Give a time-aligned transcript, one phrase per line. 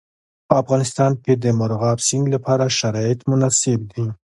[0.47, 4.05] په افغانستان کې د مورغاب سیند لپاره شرایط مناسب دي.